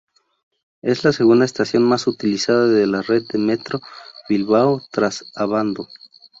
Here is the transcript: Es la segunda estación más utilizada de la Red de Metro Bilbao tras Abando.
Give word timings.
Es 0.81 1.03
la 1.03 1.13
segunda 1.13 1.45
estación 1.45 1.83
más 1.83 2.07
utilizada 2.07 2.65
de 2.67 2.87
la 2.87 3.03
Red 3.03 3.27
de 3.31 3.37
Metro 3.37 3.81
Bilbao 4.27 4.81
tras 4.89 5.31
Abando. 5.35 5.85